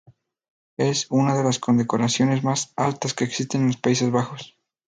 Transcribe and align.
Es 0.77 1.05
una 1.11 1.37
de 1.37 1.43
les 1.43 1.59
condecoraciones 1.59 2.43
más 2.43 2.73
altas 2.75 3.13
que 3.13 3.23
existen 3.23 3.61
en 3.61 3.67
los 3.67 3.77
Países 3.77 4.09
Bajos. 4.11 4.57